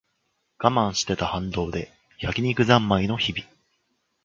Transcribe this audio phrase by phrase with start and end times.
[0.57, 3.47] 我慢してた反動で焼き肉ざんまいの日々